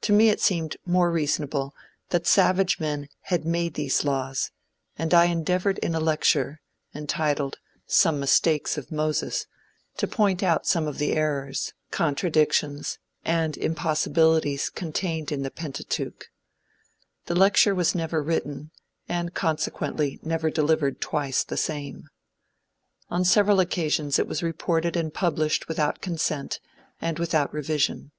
To 0.00 0.14
me 0.14 0.30
it 0.30 0.40
seemed 0.40 0.78
more 0.86 1.10
reasonable 1.10 1.74
that 2.08 2.26
savage 2.26 2.80
men 2.80 3.10
had 3.24 3.44
made 3.44 3.74
these 3.74 4.06
laws; 4.06 4.52
and 4.96 5.12
I 5.12 5.26
endeavored 5.26 5.76
in 5.80 5.94
a 5.94 6.00
lecture, 6.00 6.62
entitled 6.94 7.58
"Some 7.86 8.18
Mistakes 8.18 8.78
of 8.78 8.90
Moses," 8.90 9.44
to 9.98 10.08
point 10.08 10.42
out 10.42 10.64
some 10.66 10.88
of 10.88 10.96
the 10.96 11.12
errors, 11.12 11.74
contradictions, 11.90 12.98
and 13.22 13.54
impossibilities 13.58 14.70
contained 14.70 15.30
in 15.30 15.42
the 15.42 15.50
Pentateuch. 15.50 16.30
The 17.26 17.34
lecture 17.34 17.74
was 17.74 17.94
never 17.94 18.22
written 18.22 18.70
and 19.10 19.34
consequently 19.34 20.18
never 20.22 20.48
delivered 20.48 21.02
twice 21.02 21.44
the 21.44 21.58
same. 21.58 22.08
On 23.10 23.26
several 23.26 23.60
occasions 23.60 24.18
it 24.18 24.26
was 24.26 24.42
reported 24.42 24.96
and 24.96 25.12
published 25.12 25.68
without 25.68 26.00
consent, 26.00 26.60
and 26.98 27.18
without 27.18 27.52
revision. 27.52 28.12